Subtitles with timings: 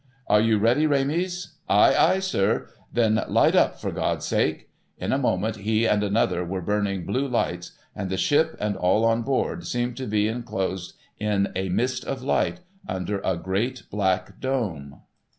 [0.35, 5.19] 'Are you ready, Rames?'—' Ay, ay, sir!'—' Then light up, for God's sake!' In a
[5.19, 9.67] moment he and another were burning blue lights, and the ship and all on board
[9.67, 15.01] seemed to be enclosed in a mist of light, under a great black dome.